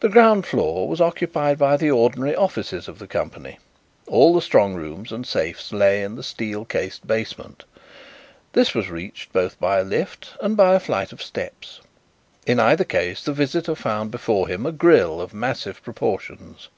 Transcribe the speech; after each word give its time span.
The 0.00 0.10
ground 0.10 0.44
floor 0.44 0.86
was 0.86 1.00
occupied 1.00 1.56
by 1.56 1.78
the 1.78 1.90
ordinary 1.90 2.36
offices 2.36 2.88
of 2.88 2.98
the 2.98 3.06
company; 3.06 3.58
all 4.06 4.34
the 4.34 4.42
strong 4.42 4.74
rooms 4.74 5.12
and 5.12 5.26
safes 5.26 5.72
lay 5.72 6.02
in 6.02 6.16
the 6.16 6.22
steel 6.22 6.66
cased 6.66 7.06
basement. 7.06 7.64
This 8.52 8.74
was 8.74 8.90
reached 8.90 9.32
both 9.32 9.58
by 9.58 9.78
a 9.78 9.82
lift 9.82 10.34
and 10.42 10.58
by 10.58 10.74
a 10.74 10.78
flight 10.78 11.10
of 11.10 11.22
steps. 11.22 11.80
In 12.46 12.60
either 12.60 12.84
case 12.84 13.24
the 13.24 13.32
visitor 13.32 13.74
found 13.74 14.10
before 14.10 14.46
him 14.46 14.66
a 14.66 14.72
grille 14.72 15.22
of 15.22 15.32
massive 15.32 15.82
proportions. 15.82 16.68